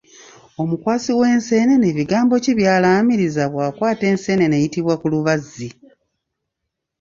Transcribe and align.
Omukwasi 0.61 1.11
w’enseenene 1.19 1.87
bigambo 1.97 2.33
ki 2.43 2.51
byalamiriza 2.59 3.43
bwakwaata 3.53 4.03
enseenene 4.13 4.55
eyitibwa 4.57 4.95
kulubazzi? 5.01 5.69